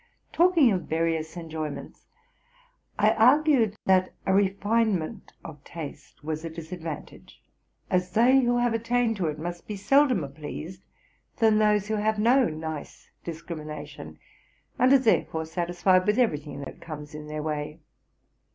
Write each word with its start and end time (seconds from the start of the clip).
Talking 0.33 0.71
of 0.71 0.85
various 0.87 1.37
enjoyments, 1.37 2.07
I 2.97 3.11
argued 3.11 3.75
that 3.85 4.13
a 4.25 4.33
refinement 4.33 5.31
of 5.45 5.63
taste 5.63 6.23
was 6.23 6.43
a 6.43 6.49
disadvantage, 6.49 7.39
as 7.87 8.09
they 8.13 8.39
who 8.41 8.57
have 8.57 8.73
attained 8.73 9.17
to 9.17 9.27
it 9.27 9.37
must 9.37 9.67
be 9.67 9.75
seldomer 9.75 10.29
pleased 10.33 10.81
than 11.37 11.59
those 11.59 11.87
who 11.87 11.97
have 11.97 12.17
no 12.17 12.45
nice 12.49 13.11
discrimination, 13.23 14.17
and 14.79 14.91
are 14.91 14.97
therefore 14.97 15.45
satisfied 15.45 16.07
with 16.07 16.17
every 16.17 16.39
thing 16.39 16.61
that 16.61 16.81
comes 16.81 17.13
in 17.13 17.27
their 17.27 17.43
way. 17.43 17.79